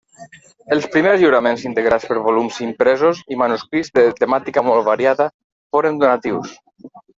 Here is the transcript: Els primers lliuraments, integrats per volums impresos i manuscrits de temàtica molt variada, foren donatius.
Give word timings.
Els 0.75 0.85
primers 0.93 1.19
lliuraments, 1.23 1.65
integrats 1.71 2.07
per 2.13 2.17
volums 2.29 2.57
impresos 2.69 3.21
i 3.35 3.39
manuscrits 3.43 3.95
de 4.01 4.07
temàtica 4.25 4.67
molt 4.71 4.91
variada, 4.91 5.31
foren 5.77 6.05
donatius. 6.05 6.61